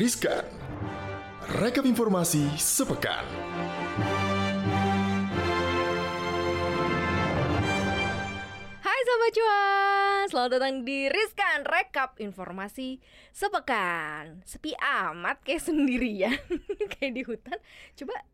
[0.00, 0.48] Riskan.
[1.60, 3.20] Rekap informasi sepekan.
[8.80, 12.96] Hai Sobat Cuan, selamat datang di Riskan Rekap Informasi
[13.28, 16.40] Sepekan Sepi amat kayak sendirian,
[16.96, 17.60] kayak di hutan
[17.92, 18.24] Coba,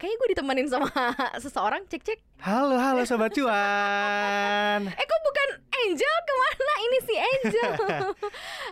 [0.00, 0.88] kayaknya gue ditemenin sama
[1.44, 5.48] seseorang, cek-cek Halo, halo Sobat Cuan Eh kok bukan
[5.84, 7.70] Angel, ke mana ini si Angel?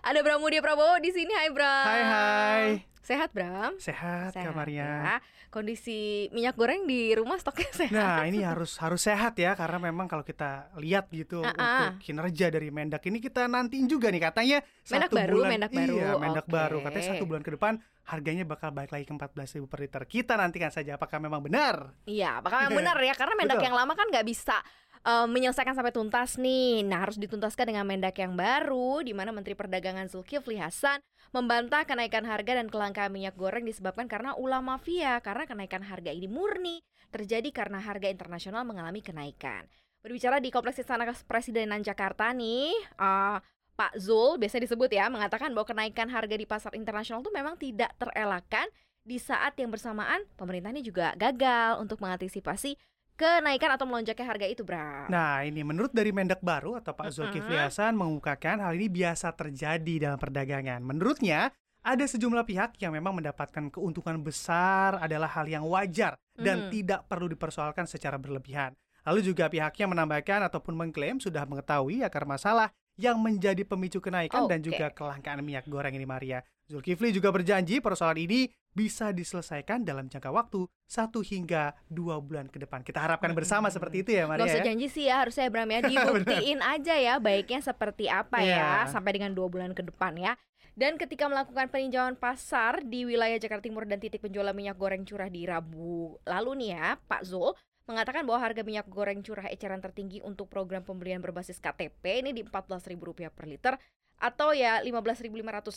[0.02, 2.66] Ada Bramudia Prabowo di sini, hai Bram Hai, hai
[3.02, 3.78] Sehat Bram?
[3.78, 5.16] Sehat, kabarnya ya.
[5.46, 10.08] Kondisi minyak goreng di rumah stoknya sehat Nah ini harus harus sehat ya Karena memang
[10.08, 11.62] kalau kita lihat gitu Ah, ah.
[11.92, 14.58] Untuk kinerja dari Mendak ini Kita nantiin juga nih katanya
[14.90, 16.54] Mendak satu baru, bulan, Mendak baru, Iya, Mendak oke.
[16.56, 17.72] baru Katanya satu bulan ke depan
[18.02, 22.42] Harganya bakal balik lagi ke 14.000 per liter Kita nantikan saja apakah memang benar Iya,
[22.42, 23.66] bakal yang benar ya karena Mendak Betul.
[23.70, 24.56] yang lama kan nggak bisa
[25.02, 26.86] eh, menyelesaikan sampai tuntas nih.
[26.86, 31.02] Nah, harus dituntaskan dengan Mendak yang baru di mana Menteri Perdagangan Zulkifli Hasan
[31.32, 36.28] membantah kenaikan harga dan kelangkaan minyak goreng disebabkan karena ulah mafia karena kenaikan harga ini
[36.28, 39.64] murni terjadi karena harga internasional mengalami kenaikan.
[40.02, 43.38] Berbicara di Kompleks Istana Presidenan Jakarta nih, eh,
[43.72, 47.90] Pak Zul biasa disebut ya mengatakan bahwa kenaikan harga di pasar internasional itu memang tidak
[47.96, 48.68] terelakkan
[49.02, 52.78] di saat yang bersamaan pemerintah ini juga gagal untuk mengantisipasi
[53.22, 55.06] kenaikan atau melonjaknya harga itu, Bra.
[55.06, 57.54] Nah ini menurut dari Mendak baru atau Pak Zulkifli.
[57.54, 60.82] Hasan mengungkapkan hal ini biasa terjadi dalam perdagangan.
[60.82, 66.70] Menurutnya ada sejumlah pihak yang memang mendapatkan keuntungan besar adalah hal yang wajar dan Mhm.
[66.70, 68.74] tidak perlu dipersoalkan secara berlebihan.
[69.02, 74.60] Lalu juga pihaknya menambahkan ataupun mengklaim sudah mengetahui akar masalah yang menjadi pemicu kenaikan dan
[74.60, 74.68] Oke.
[74.68, 76.40] juga kelangkaan minyak goreng ini Maria.
[76.66, 82.56] Zulkifli juga berjanji persoalan ini bisa diselesaikan dalam jangka waktu satu hingga dua bulan ke
[82.56, 82.80] depan.
[82.80, 83.76] Kita harapkan bersama Hmm.
[83.76, 84.44] seperti itu ya Maria.
[84.44, 84.68] Gak usah ya?
[84.72, 88.92] janji sih ya harusnya Bram ya dibuktiin aja ya baiknya seperti apa ya Iya.
[88.92, 90.32] sampai dengan dua bulan ke depan ya.
[90.72, 95.28] Dan ketika melakukan peninjauan pasar di wilayah Jakarta Timur dan titik penjualan minyak goreng curah
[95.28, 97.52] di Rabu lalu nih ya, Pak Zul
[97.92, 102.42] mengatakan bahwa harga minyak goreng curah eceran tertinggi untuk program pembelian berbasis KTP ini di
[102.42, 103.74] Rp14.000 per liter
[104.22, 105.28] atau ya 15.500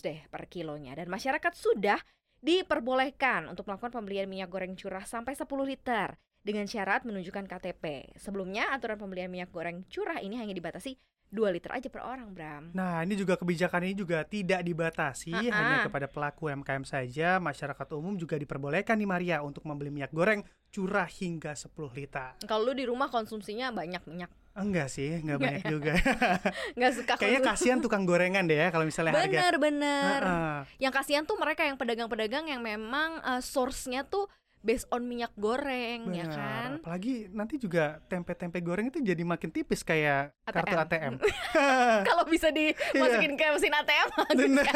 [0.06, 2.00] deh per kilonya dan masyarakat sudah
[2.40, 6.16] diperbolehkan untuk melakukan pembelian minyak goreng curah sampai 10 liter
[6.46, 8.16] dengan syarat menunjukkan KTP.
[8.22, 10.94] Sebelumnya aturan pembelian minyak goreng curah ini hanya dibatasi
[11.36, 12.72] 2 liter aja per orang, Bram.
[12.72, 15.52] Nah, ini juga kebijakan ini juga tidak dibatasi Ah-ah.
[15.52, 20.42] hanya kepada pelaku UMKM saja, masyarakat umum juga diperbolehkan nih Maria untuk membeli minyak goreng
[20.72, 22.40] curah hingga 10 liter.
[22.48, 25.70] Kalau lu di rumah konsumsinya banyak minyak, Enggak sih, enggak Enggak banyak ya?
[25.70, 25.94] juga.
[26.80, 29.28] nggak suka Kayaknya kasihan tukang gorengan deh ya kalau misalnya harga.
[29.28, 30.20] Bener bener.
[30.24, 30.60] Heeh.
[30.88, 34.32] Yang kasihan tuh mereka yang pedagang-pedagang yang memang eh, source-nya tuh
[34.66, 36.34] based on minyak goreng, ya Benar.
[36.34, 36.70] kan?
[36.82, 41.22] Apalagi nanti juga tempe-tempe goreng itu jadi makin tipis kayak kartu ATM.
[42.10, 44.10] Kalau bisa dimasukin ke mesin ATM,
[44.58, 44.74] ya.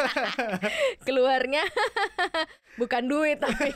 [1.10, 1.66] keluarnya
[2.78, 3.74] bukan duit tapi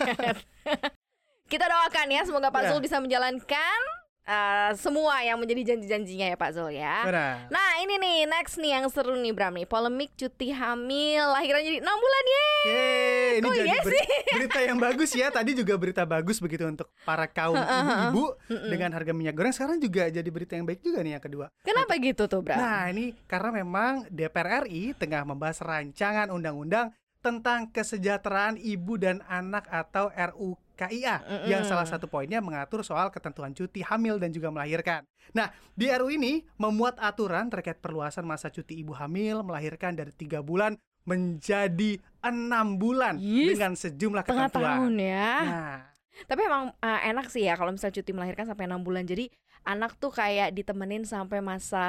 [1.49, 2.69] kita doakan ya semoga Pak Ya.
[2.71, 3.79] Zul bisa menjalankan
[4.23, 7.03] eh, semua yang menjadi janji-janjinya ya Pak Zul ya.
[7.03, 7.33] Benar.
[7.47, 11.79] Nah ini nih next nih yang seru nih Bram nih polemik cuti hamil lahiran jadi
[11.79, 12.47] 6 bulan ya.
[13.33, 15.27] Ini Kok jadi iya beri- berita yang bagus ya.
[15.27, 18.25] Tadi juga berita bagus begitu untuk para kaum ibu-ibu
[18.69, 19.51] dengan harga minyak goreng.
[19.51, 21.45] Sekarang juga jadi berita yang baik juga nih yang kedua.
[21.61, 22.55] Kenapa gitu tuh Bram?
[22.55, 26.91] Nah, ini karena memang DPR RI tengah membahas rancangan undang-undang
[27.23, 31.47] tentang kesejahteraan ibu dan anak atau RUKIA Mm-mm.
[31.47, 35.07] yang salah satu poinnya mengatur soal ketentuan cuti hamil dan juga melahirkan.
[35.31, 40.43] Nah, di RU ini memuat aturan terkait perluasan masa cuti ibu hamil melahirkan dari tiga
[40.43, 44.99] bulan menjadi enam bulan Yes, dengan sejumlah Tengah tahun ketentuan.
[44.99, 45.31] ya.
[45.43, 45.77] Nah,
[46.27, 49.03] Tapi emang eh, enak sih ya kalau misalnya cuti melahirkan sampai 6 bulan.
[49.03, 49.31] Jadi
[49.63, 51.81] anak tuh kayak ditemenin sampai masa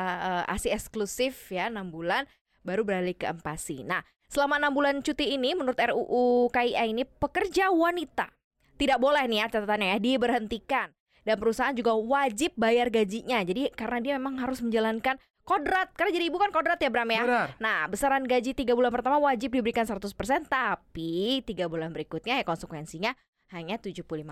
[0.46, 2.24] eh, ASI eksklusif ya 6 bulan
[2.64, 3.84] baru beralih ke empasi.
[3.84, 4.00] Nah,
[4.34, 8.34] selama 6 bulan cuti ini menurut RUU KIA ini pekerja wanita
[8.74, 10.90] tidak boleh nih ya catatannya ya diberhentikan
[11.24, 13.40] dan perusahaan juga wajib bayar gajinya.
[13.42, 17.24] Jadi karena dia memang harus menjalankan kodrat karena jadi ibu kan kodrat ya Bram ya.
[17.24, 17.48] benar.
[17.60, 20.04] Nah, besaran gaji tiga bulan pertama wajib diberikan 100%,
[20.48, 23.12] tapi tiga bulan berikutnya ya konsekuensinya
[23.52, 24.24] hanya 75%.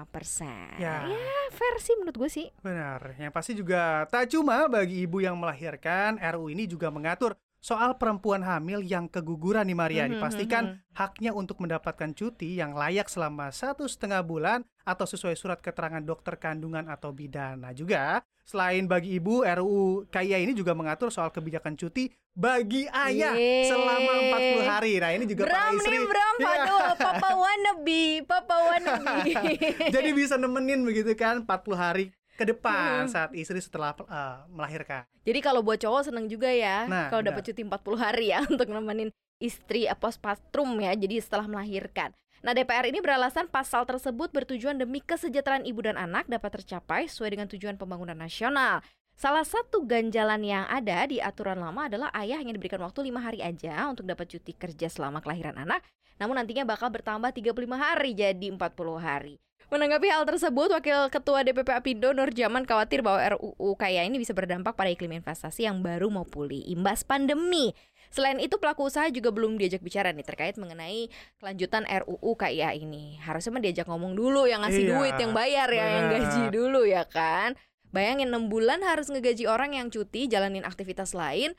[0.81, 1.05] Ya.
[1.05, 2.47] ya sih menurut gue sih.
[2.65, 7.95] Benar, yang pasti juga tak cuma bagi ibu yang melahirkan, RU ini juga mengatur soal
[7.95, 10.05] perempuan hamil yang keguguran nih Maria.
[10.05, 10.77] Mhm, Dipastikan mhm.
[10.93, 16.35] haknya untuk mendapatkan cuti yang layak selama satu setengah bulan atau sesuai surat keterangan dokter
[16.37, 17.63] kandungan atau bidan.
[17.63, 23.39] Nah juga selain bagi ibu, RUU KIA ini juga mengatur soal kebijakan cuti bagi ayah
[23.39, 23.71] Yeay.
[23.71, 24.13] selama
[24.59, 24.93] 40 hari.
[24.99, 25.95] Nah ini juga para Bram istri.
[25.95, 26.51] nih Bram, Iya.
[26.59, 29.33] aduh papa wannabe, papa wannabe.
[29.95, 35.05] Jadi bisa nemenin begitu kan 40 hari ke depan saat istri setelah uh, melahirkan.
[35.23, 38.69] Jadi kalau buat cowok seneng juga ya Nah, kalau dapat cuti 40 hari ya untuk
[38.69, 40.97] nemenin istri eh, postpartum ya.
[40.97, 42.15] Jadi setelah melahirkan.
[42.43, 47.39] Nah, DPR ini beralasan pasal tersebut bertujuan demi kesejahteraan ibu dan anak dapat tercapai sesuai
[47.39, 48.83] dengan tujuan pembangunan nasional.
[49.15, 53.45] Salah satu ganjalan yang ada di aturan lama adalah ayah hanya diberikan waktu lima hari
[53.45, 55.85] aja untuk dapat cuti kerja selama kelahiran anak,
[56.19, 58.59] namun nantinya bakal bertambah 35 hari jadi 40
[58.99, 59.39] hari.
[59.73, 64.37] Menanggapi hal tersebut, Wakil Ketua DPP Apindo Nur Jaman khawatir bahwa RUU kaya ini bisa
[64.37, 67.73] berdampak pada iklim investasi yang baru mau pulih imbas pandemi.
[68.13, 71.09] Selain itu, pelaku usaha juga belum diajak bicara nih terkait mengenai
[71.41, 73.17] kelanjutan RUU KIA ini.
[73.25, 76.85] Harusnya mah diajak ngomong dulu yang ngasih Iya, duit, yang bayar ya, yang gaji dulu
[76.85, 77.57] ya kan.
[77.97, 81.57] Bayangin 6 bulan harus ngegaji orang yang cuti, jalanin aktivitas lain,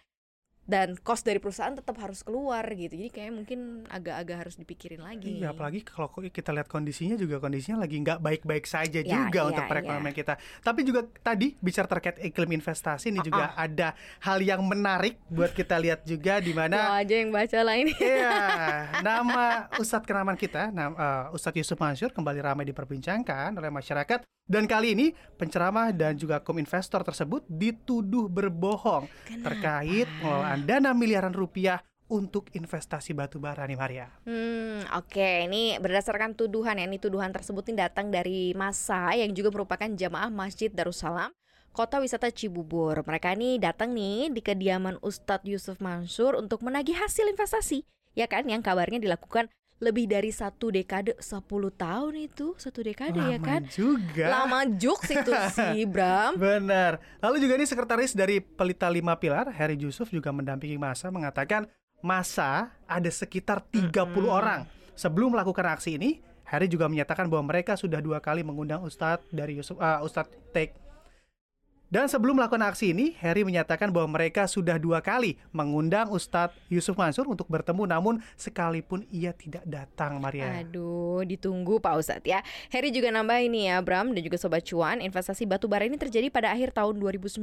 [0.64, 2.96] dan cost dari perusahaan tetap harus keluar gitu.
[2.96, 5.44] Jadi kayak mungkin agak-agak harus dipikirin lagi.
[5.44, 9.50] Iya, apalagi kalau kita lihat kondisinya juga kondisinya lagi nggak baik-baik saja Ya, juga iya,
[9.52, 10.40] untuk perekonomian kita.
[10.64, 13.92] Tapi juga tadi bicara terkait iklim investasi ini juga ada
[14.24, 17.92] hal yang menarik buat kita lihat juga di mana aja yang baca lah ini.
[18.00, 18.40] Iya,
[19.08, 24.24] nama Ustadz kenamaan kita, nam, eh, Ustadz Yusuf Mansur kembali ramai diperbincangkan oleh masyarakat.
[24.44, 25.08] Dan kali ini
[25.40, 29.08] penceramah dan juga kom investor tersebut dituduh berbohong
[29.40, 31.80] terkait pengelolaan dana miliaran rupiah
[32.12, 34.08] untuk investasi batu bara nih Maria.
[34.28, 35.48] Hmm, oke.
[35.48, 36.86] Ini berdasarkan tuduhan ya.
[36.86, 41.32] Ini tuduhan tersebut ini datang dari masa yang juga merupakan jamaah Masjid Darussalam
[41.74, 43.02] Kota Wisata Cibubur.
[43.02, 47.82] Mereka ini datang nih di kediaman Ustadz Yusuf Mansur untuk menagih hasil investasi.
[48.14, 49.50] Ya kan, yang kabarnya dilakukan
[49.84, 51.44] lebih dari satu dekade, 10
[51.76, 53.62] tahun itu, satu dekade ya Lama kan?
[53.68, 54.26] juga.
[54.32, 56.40] Lama juks itu sih, Bram.
[56.40, 57.04] Benar.
[57.20, 61.68] Lalu juga ini sekretaris dari Pelita Lima Pilar, Heri Yusuf juga mendampingi masa mengatakan
[62.00, 64.28] masa ada sekitar 30 Mm-mm.
[64.32, 64.64] orang.
[64.96, 69.58] Sebelum melakukan aksi ini, Heri juga menyatakan bahwa mereka sudah dua kali mengundang Ustadz dari
[69.58, 70.83] Yusuf, ah, Ustadz Tek.
[71.94, 76.98] Dan sebelum melakukan aksi ini, Heri menyatakan bahwa mereka sudah dua kali mengundang Ustadz Yusuf
[76.98, 80.66] Mansur untuk bertemu, namun sekalipun ia tidak datang, Maria.
[80.66, 82.42] Aduh, ditunggu Pak Ustadz ya.
[82.74, 86.34] Heri juga nambah ini ya, Bram dan juga Sobat Cuan, investasi batu bara ini terjadi
[86.34, 87.38] pada akhir tahun 2009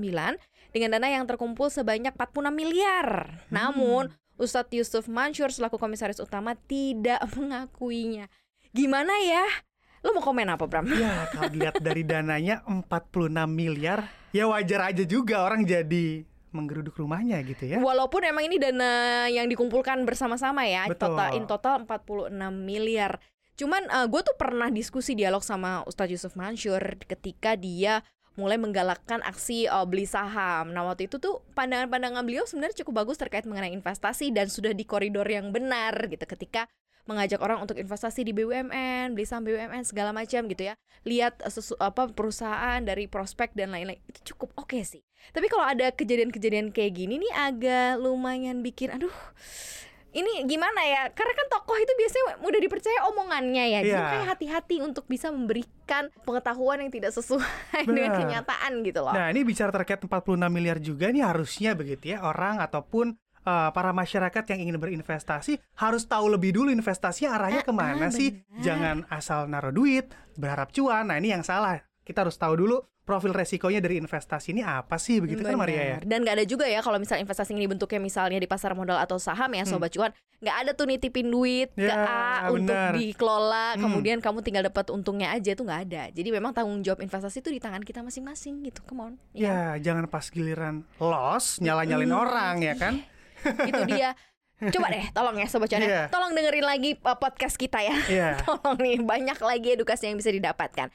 [0.74, 3.30] dengan dana yang terkumpul sebanyak 46 miliar.
[3.54, 8.26] Namun, Ustadz Yusuf Mansur selaku komisaris utama tidak mengakuinya.
[8.74, 9.46] Gimana ya?
[10.02, 10.90] Lo mau komen apa, Bram?
[10.90, 17.38] Ya, kalau dilihat dari dananya 46 miliar, ya wajar aja juga orang jadi menggeruduk rumahnya
[17.46, 17.78] gitu ya.
[17.78, 21.14] Walaupun emang ini dana yang dikumpulkan bersama-sama ya, Betul.
[21.14, 23.22] total in total 46 miliar.
[23.54, 28.02] Cuman gue tuh pernah diskusi dialog sama Ustadz Yusuf Mansur ketika dia
[28.38, 30.72] mulai menggalakkan aksi uh, beli saham.
[30.72, 34.88] Nah waktu itu tuh pandangan-pandangan beliau sebenarnya cukup bagus terkait mengenai investasi dan sudah di
[34.88, 36.70] koridor yang benar gitu ketika
[37.08, 40.74] mengajak orang untuk investasi di BUMN, beli saham BUMN segala macam gitu ya.
[41.04, 45.00] Lihat uh, sesu, apa perusahaan dari prospek dan lain-lain itu cukup oke sih.
[45.32, 49.12] Tapi kalau ada kejadian-kejadian kayak gini nih agak lumayan bikin aduh
[50.10, 51.02] ini gimana ya?
[51.14, 53.80] Karena kan tokoh itu biasanya mudah dipercaya omongannya ya.
[53.86, 58.18] Jadi makanya hati-hati untuk bisa memberikan pengetahuan yang tidak sesuai dengan Benar.
[58.18, 59.14] kenyataan gitu loh.
[59.14, 63.90] Nah, ini bicara terkait 46 miliar juga nih harusnya begitu ya orang ataupun uh, para
[63.90, 68.36] masyarakat yang ingin berinvestasi harus tahu lebih dulu investasinya arahnya Ah, ke mana ah, sih.
[68.36, 68.60] benar.
[68.60, 71.06] Jangan asal naruh duit, berharap cuan.
[71.06, 71.80] Nah, ini yang salah.
[72.00, 75.98] Kita harus tahu dulu profil resikonya dari investasi ini apa sih begitu kan Maria ya?
[76.00, 79.18] Dan nggak ada juga ya kalau misalnya investasi ini bentuknya misalnya di pasar modal atau
[79.18, 81.90] saham ya sobat cuan, nggak ada tuh nitipin duit ke Hmm.
[81.90, 82.94] Ya, A untuk benar.
[82.94, 83.82] dikelola, Hmm.
[83.82, 86.02] kemudian kamu tinggal dapat untungnya aja itu nggak ada.
[86.08, 88.78] Jadi memang tanggung jawab investasi itu di tangan kita masing-masing gitu.
[88.84, 89.12] Come on.
[89.32, 92.20] Ya, jangan pas giliran loss nyala-nyalin Mm.
[92.20, 92.94] orang ya kan?
[93.42, 94.12] itu dia.
[94.60, 95.80] Coba deh, tolong ya sobat cuan.
[95.80, 96.12] Iya.
[96.12, 97.96] Tolong dengerin lagi uh, podcast kita ya.
[98.12, 98.28] Iya.
[98.44, 100.92] Tolong nih, banyak lagi edukasi yang bisa didapatkan.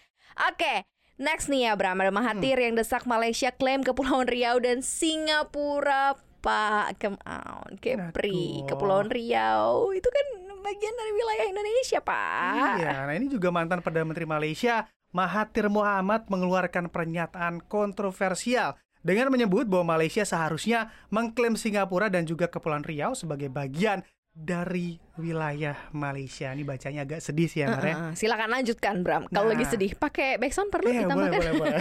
[0.54, 0.86] Oke,
[1.18, 2.66] next nih ya Bram, ada Mahathir Hmm.
[2.70, 6.14] yang desak Malaysia klaim Kepulauan Riau dan Singapura.
[6.46, 8.70] Pak, come on, Kepri, Aduh.
[8.70, 10.26] Kepulauan Riau itu kan
[10.62, 12.78] bagian dari wilayah Indonesia, Pak.
[12.86, 19.70] Iya, nah ini juga mantan Perdana Menteri Malaysia Mahathir Mohamad mengeluarkan pernyataan kontroversial dengan menyebut
[19.70, 24.02] bahwa Malaysia seharusnya mengklaim Singapura dan juga Kepulauan Riau sebagai bagian
[24.36, 26.52] dari wilayah Malaysia.
[26.52, 27.96] Ini bacanya agak sedih sih ya, Mar, ya.
[27.96, 29.24] Heeh, silakan lanjutkan Bram.
[29.32, 29.56] Kalau Nah.
[29.56, 31.40] lagi sedih, pakai backsound perlu boleh, ditambahkan.
[31.40, 31.80] boleh, boleh.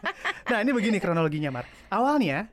[0.50, 1.68] nah, ini begini kronologinya, Mar.
[1.94, 2.50] Awalnya,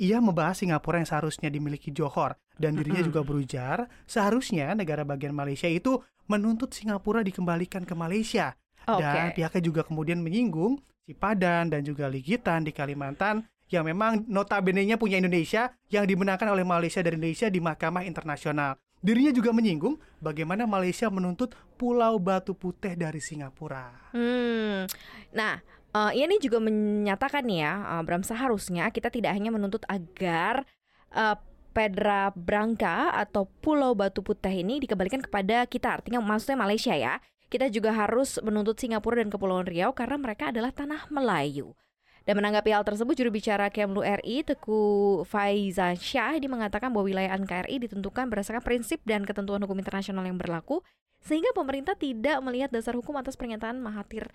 [0.00, 5.68] ia membahas Singapura yang seharusnya dimiliki Johor dan dirinya juga berujar seharusnya negara bagian Malaysia
[5.68, 8.56] itu menuntut Singapura dikembalikan ke Malaysia.
[8.88, 9.04] Oke.
[9.04, 15.22] Dan pihaknya juga kemudian menyinggung Cipadan dan juga Ligitan di Kalimantan yang memang notabene-nya punya
[15.22, 18.76] Indonesia yang dimenangkan oleh Malaysia dan Indonesia di Mahkamah Internasional.
[19.00, 24.12] Dirinya juga menyinggung bagaimana Malaysia menuntut Pulau Batu Putih dari Singapura.
[24.12, 24.84] Hmm.
[25.32, 30.62] Nah, Uh, ini juga menyatakan ya, uh, Bram seharusnya kita tidak hanya menuntut agar
[31.10, 31.34] uh,
[31.74, 37.18] Pedra Branca atau Pulau Batu Putih ini dikembalikan kepada kita, artinya maksudnya Malaysia ya.
[37.50, 41.74] Kita juga harus menuntut Singapura dan Kepulauan Riau karena mereka adalah tanah Melayu.
[42.22, 47.34] Dan menanggapi hal tersebut, juru bicara Kemlu RI, Teku Faizan Syah, ini mengatakan bahwa wilayah
[47.34, 50.84] NKRI ditentukan berdasarkan prinsip dan ketentuan hukum internasional yang berlaku,
[51.24, 54.30] sehingga pemerintah tidak melihat dasar hukum atas pernyataan Mahathir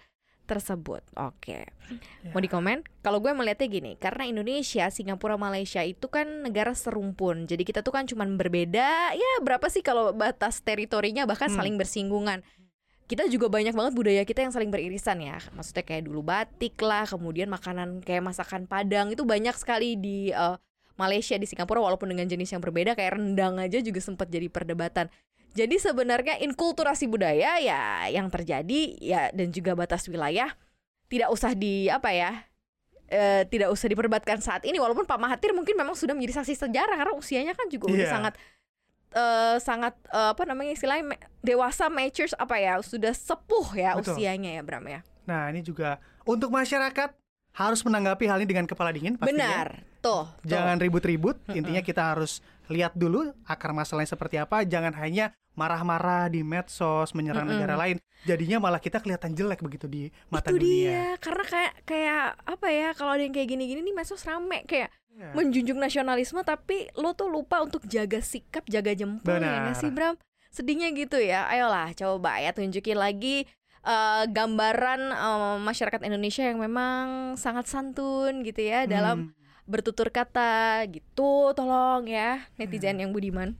[0.45, 1.01] tersebut.
[1.17, 1.65] Oke.
[2.21, 2.31] Ya.
[2.33, 2.85] Mau dikomen?
[3.01, 7.49] Kalau gue melihatnya gini, karena Indonesia, Singapura, Malaysia itu kan negara serumpun.
[7.49, 11.57] Jadi kita tuh kan cuma berbeda, ya berapa sih kalau batas teritorinya bahkan hmm.
[11.57, 12.45] saling bersinggungan.
[13.05, 15.37] Kita juga banyak banget budaya kita yang saling beririsan ya.
[15.53, 20.57] Maksudnya kayak dulu batik lah, kemudian makanan kayak masakan Padang itu banyak sekali di uh,
[20.97, 25.11] Malaysia di Singapura walaupun dengan jenis yang berbeda kayak rendang aja juga sempat jadi perdebatan.
[25.55, 30.51] Jadi sebenarnya inkulturasi budaya ya yang terjadi ya dan juga batas wilayah
[31.07, 32.31] tidak usah di apa ya
[33.07, 36.99] e, tidak usah diperdebatkan saat ini walaupun Pak Mahathir mungkin memang sudah menjadi saksi sejarah
[36.99, 37.95] karena usianya kan juga yeah.
[37.95, 38.11] udah iya.
[38.11, 38.33] sangat
[39.13, 44.17] uh, sangat uh, apa namanya istilahnya dewasa matures apa ya sudah sepuh ya Betul.
[44.17, 45.05] usianya ya Bram ya.
[45.29, 47.13] Nah ini juga untuk masyarakat
[47.55, 49.47] harus menanggapi hal ini dengan kepala dingin pastinya.
[49.47, 49.69] Benar.
[50.03, 50.27] Tuh.
[50.45, 51.39] Jangan ribut-ribut.
[51.55, 54.61] Intinya kita harus lihat dulu akar masalahnya seperti apa.
[54.67, 57.57] Jangan hanya marah-marah di medsos menyerang mm -mm.
[57.57, 57.97] negara lain.
[58.27, 60.67] Jadinya malah kita kelihatan jelek begitu di mata Itu dunia.
[60.67, 61.03] dia.
[61.17, 62.89] Karena kayak kayak apa ya?
[62.91, 65.33] Kalau ada yang kayak gini-gini nih medsos rame kayak yeah.
[65.33, 70.19] menjunjung nasionalisme tapi lo tuh lupa untuk jaga sikap, jaga jempol ya sih Bram?
[70.51, 71.47] Sedihnya gitu ya.
[71.51, 73.43] Ayolah coba ya tunjukin lagi
[73.85, 78.89] uh, gambaran uh, masyarakat Indonesia yang memang sangat santun gitu ya hmm.
[78.91, 79.17] dalam
[79.65, 83.01] bertutur kata gitu tolong ya netizen hmm.
[83.01, 83.57] yang budiman.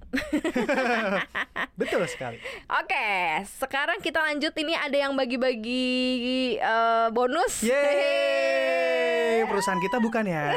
[1.82, 2.38] Betul sekali.
[2.70, 4.54] Oke sekarang kita lanjut.
[4.54, 7.66] Ini ada yang bagi-bagi uh, bonus.
[7.66, 9.44] Yeay!
[9.50, 10.44] Perusahaan kita bukan ya?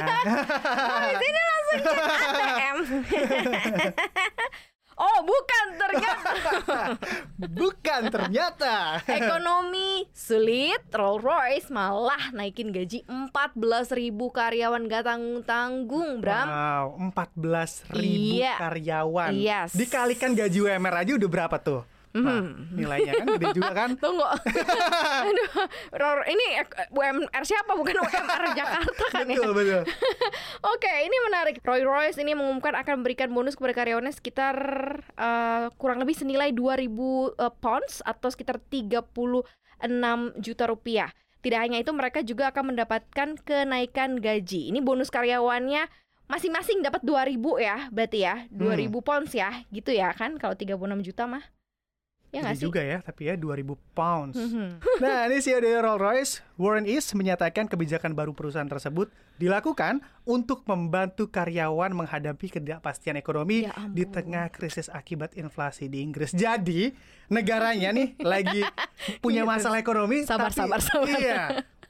[0.89, 2.77] Oh, ini langsung ATM
[4.99, 6.31] Oh bukan ternyata
[7.63, 16.47] Bukan ternyata Ekonomi sulit Rolls Royce malah naikin gaji 14 ribu karyawan gak tanggung-tanggung Bram
[16.51, 18.59] Wow 14 ribu iya.
[18.59, 19.71] karyawan yes.
[19.79, 21.98] Dikalikan gaji UMR aja udah berapa tuh?
[22.19, 22.75] Nah, hmm.
[22.75, 23.91] nilainya kan gede juga kan?
[24.03, 24.27] Tunggu.
[25.95, 26.47] Aduh, ini
[26.91, 29.83] UMR siapa bukan UMR Jakarta kan betul, ya?
[29.83, 29.83] Betul,
[30.67, 31.57] Oke, ini menarik.
[31.63, 34.57] Roy Royce ini mengumumkan akan memberikan bonus kepada karyawannya sekitar
[35.15, 39.45] uh, kurang lebih senilai 2000 uh, eh, pounds atau sekitar 36
[40.43, 41.11] juta rupiah.
[41.39, 44.75] Tidak hanya itu, mereka juga akan mendapatkan kenaikan gaji.
[44.75, 45.87] Ini bonus karyawannya
[46.27, 48.35] masing-masing dapat 2000 ya, berarti ya.
[48.51, 49.07] 2000 hmm.
[49.07, 51.45] pounds ya, gitu ya kan kalau 36 juta mah.
[52.29, 54.37] Ya Jadi juga ya, tapi ya 2000 pounds.
[54.37, 54.69] Mm-hmm.
[55.05, 59.09] nah, ini CEO dari Rolls Royce, Warren East menyatakan kebijakan baru perusahaan tersebut
[59.41, 66.37] dilakukan untuk membantu karyawan menghadapi ketidakpastian ekonomi ya di tengah krisis akibat inflasi di Inggris.
[66.37, 66.93] Jadi,
[67.33, 68.61] negaranya nih lagi
[69.25, 69.53] punya gitu.
[69.53, 71.09] masalah ekonomi, sabar, tapi sabar, sabar.
[71.17, 71.41] iya,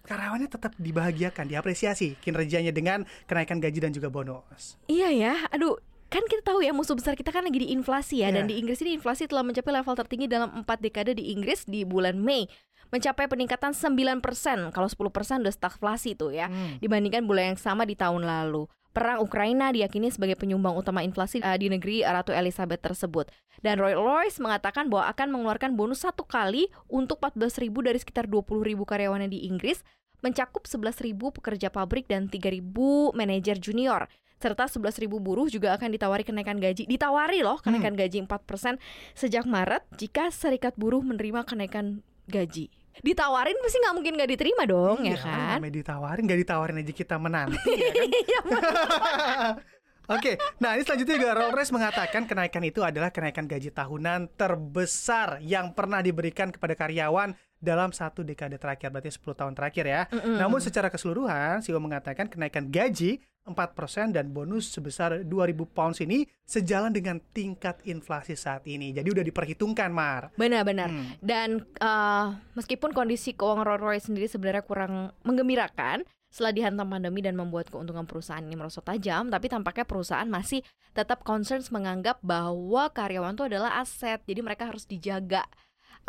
[0.07, 4.78] karyawannya tetap dibahagiakan, diapresiasi kinerjanya dengan kenaikan gaji dan juga bonus.
[4.87, 8.33] Iya ya, aduh kan kita tahu ya musuh besar kita kan lagi di inflasi ya
[8.33, 8.41] yeah.
[8.41, 11.85] dan di Inggris ini inflasi telah mencapai level tertinggi dalam empat dekade di Inggris di
[11.85, 12.49] bulan Mei
[12.88, 14.25] mencapai peningkatan 9%
[14.73, 16.81] kalau 10% udah stagflasi tuh ya hmm.
[16.81, 18.65] dibandingkan bulan yang sama di tahun lalu.
[18.88, 23.29] Perang Ukraina diyakini sebagai penyumbang utama inflasi uh, di negeri Ratu Elizabeth tersebut.
[23.61, 28.25] Dan Roy Royce mengatakan bahwa akan mengeluarkan bonus satu kali untuk 14 ribu dari sekitar
[28.25, 29.85] 20 ribu karyawannya di Inggris,
[30.25, 35.90] mencakup 11 ribu pekerja pabrik dan 3 ribu manajer junior serta 11.000 buruh juga akan
[35.92, 36.87] ditawari kenaikan gaji.
[36.87, 38.02] Ditawari loh kenaikan hmm.
[38.02, 38.78] gaji 4%
[39.18, 45.07] sejak Maret jika serikat buruh menerima kenaikan gaji ditawarin pasti nggak mungkin nggak diterima dong
[45.07, 45.59] ya iya, ya kan?
[45.71, 48.09] ditawarin nggak ditawarin aja kita menanti ya kan?
[48.26, 48.40] Iya,
[50.09, 55.76] Oke, nah ini selanjutnya juga Rolls mengatakan kenaikan itu adalah kenaikan gaji tahunan terbesar yang
[55.76, 60.03] pernah diberikan kepada karyawan dalam satu dekade terakhir berarti 10 tahun terakhir ya.
[60.09, 60.37] Mm -hmm.
[60.38, 66.93] Namun secara keseluruhan CEO mengatakan kenaikan gaji 4% dan bonus sebesar 2000 pounds ini sejalan
[66.93, 68.93] dengan tingkat inflasi saat ini.
[68.93, 70.29] Jadi udah diperhitungkan, Mar.
[70.37, 70.93] Benar-benar.
[70.93, 71.17] Hmm.
[71.25, 77.41] Dan uh, meskipun kondisi keuangan Rolls Royce sendiri sebenarnya kurang menggembirakan setelah dihantam pandemi dan
[77.41, 80.61] membuat keuntungan perusahaan ini merosot tajam, tapi tampaknya perusahaan masih
[80.93, 84.21] tetap concerns menganggap bahwa karyawan itu adalah aset.
[84.29, 85.49] Jadi mereka harus dijaga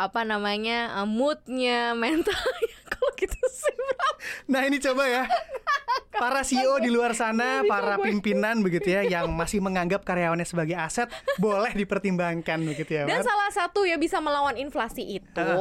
[0.00, 4.08] apa namanya uh, moodnya mentalnya kalau gitu sih bro.
[4.48, 5.24] nah ini coba ya
[6.16, 11.12] para CEO di luar sana para pimpinan begitu ya yang masih menganggap karyawannya sebagai aset
[11.36, 15.52] boleh dipertimbangkan begitu ya dan salah satu ya bisa melawan inflasi itu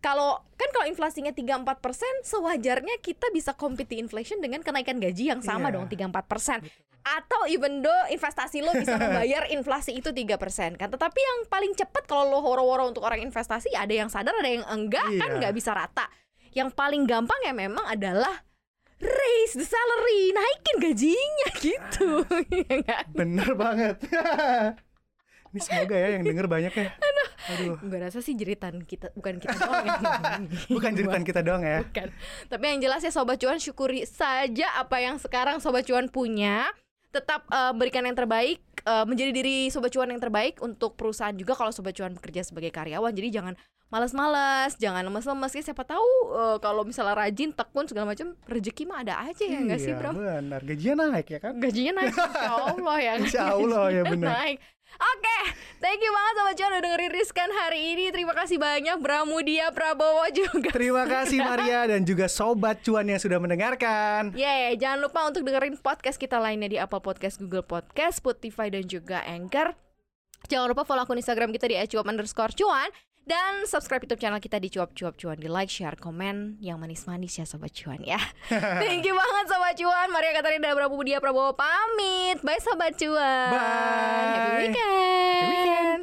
[0.00, 5.44] kalau kan kalau inflasinya 3-4 persen, sewajarnya kita bisa compete inflation dengan kenaikan gaji yang
[5.44, 5.76] sama Iya.
[5.76, 6.58] dong 3-4 persen.
[7.00, 10.88] Atau even though investasi lo bisa membayar inflasi itu 3 persen kan.
[10.88, 14.64] Tetapi yang paling cepat kalau lo horo-horo untuk orang investasi ada yang sadar ada yang
[14.66, 15.38] enggak kan Iya.
[15.40, 16.06] nggak bisa rata.
[16.50, 18.42] Yang paling gampang ya memang adalah
[19.00, 22.08] raise the salary, naikin gajinya gitu.
[22.52, 23.08] Iya?
[23.08, 23.96] Bener banget.
[25.50, 26.86] Ini semoga ya yang denger banyak ya.
[27.50, 27.74] Aduh.
[27.82, 29.98] Gue rasa sih jeritan kita bukan kita doang ya.
[30.70, 31.82] Bukan jeritan kita doang ya.
[31.82, 32.06] Bukan.
[32.46, 36.70] Tapi yang jelas ya Sobat Cuan syukuri saja apa yang sekarang Sobat Cuan punya.
[37.10, 41.52] Tetap eh, berikan yang terbaik, eh, menjadi diri Sobat Cuan yang terbaik untuk perusahaan juga
[41.52, 43.10] kalau Sobat Cuan bekerja sebagai karyawan.
[43.10, 43.54] Jadi jangan
[43.90, 45.50] malas-malas, jangan lemes-lemes.
[45.50, 49.58] Ya, siapa tahu eh, kalau misalnya rajin, tekun segala macam, rezeki mah ada aja ya
[49.58, 50.10] nggak sih Iya, bro?
[50.14, 50.60] benar.
[50.62, 51.52] Gajinya naik ya kan?
[51.58, 53.12] Gajinya naik, insya Allah ya.
[53.18, 54.30] Insya Allah, ya benar.
[54.38, 54.58] Naik.
[54.90, 55.38] Oke,
[55.78, 56.09] thank you
[56.80, 58.08] udah dengerin Riskan hari ini.
[58.08, 60.72] Terima kasih banyak Bramudia Prabowo juga.
[60.72, 64.32] Terima kasih Maria dan juga sobat cuan yang sudah mendengarkan.
[64.32, 68.88] Yeah, jangan lupa untuk dengerin podcast kita lainnya di Apple Podcast, Google Podcast, Spotify, dan
[68.88, 69.76] juga Anchor.
[70.48, 72.88] Jangan lupa follow akun Instagram kita di @cuap underscore cuan
[73.28, 77.36] dan subscribe YouTube channel kita di cuap cuap cuan di like, share, komen yang manis-manis
[77.36, 78.16] ya sobat cuan ya.
[78.80, 80.08] Thank you banget sobat cuan.
[80.08, 82.40] Maria Katarina Prabu Budia Prabowo pamit.
[82.40, 83.52] Bye sobat cuan.
[83.52, 84.32] Bye.
[84.32, 84.80] Happy weekend.
[84.80, 86.02] Happy weekend.